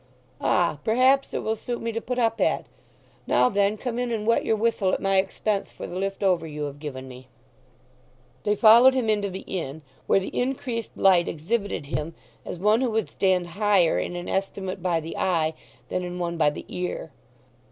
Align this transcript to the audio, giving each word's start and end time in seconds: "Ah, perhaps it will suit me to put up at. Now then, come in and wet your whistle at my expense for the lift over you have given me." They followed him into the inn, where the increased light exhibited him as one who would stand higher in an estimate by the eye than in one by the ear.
"Ah, 0.41 0.79
perhaps 0.83 1.31
it 1.31 1.43
will 1.43 1.55
suit 1.55 1.79
me 1.79 1.91
to 1.91 2.01
put 2.01 2.17
up 2.17 2.41
at. 2.41 2.65
Now 3.27 3.49
then, 3.49 3.77
come 3.77 3.99
in 3.99 4.11
and 4.11 4.25
wet 4.25 4.43
your 4.43 4.55
whistle 4.55 4.91
at 4.93 4.99
my 4.99 5.17
expense 5.17 5.71
for 5.71 5.85
the 5.85 5.95
lift 5.95 6.23
over 6.23 6.47
you 6.47 6.63
have 6.63 6.79
given 6.79 7.07
me." 7.07 7.27
They 8.41 8.55
followed 8.55 8.95
him 8.95 9.11
into 9.11 9.29
the 9.29 9.45
inn, 9.45 9.83
where 10.07 10.19
the 10.19 10.35
increased 10.35 10.97
light 10.97 11.27
exhibited 11.27 11.85
him 11.85 12.15
as 12.45 12.57
one 12.57 12.81
who 12.81 12.89
would 12.89 13.09
stand 13.09 13.45
higher 13.49 13.99
in 13.99 14.15
an 14.15 14.27
estimate 14.27 14.81
by 14.81 15.01
the 15.01 15.15
eye 15.17 15.53
than 15.89 16.03
in 16.03 16.17
one 16.17 16.35
by 16.35 16.49
the 16.49 16.65
ear. 16.67 17.11